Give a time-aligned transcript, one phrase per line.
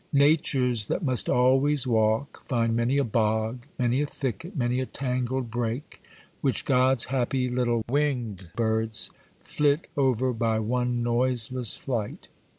[0.13, 5.51] Natures that must always walk find many a bog, many a thicket, many a tangled
[5.51, 6.01] brake,
[6.41, 9.11] which God's happy little winged birds
[9.41, 12.29] flit over by one noiseless flight.